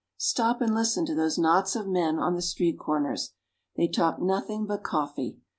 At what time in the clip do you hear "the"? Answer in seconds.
2.33-2.41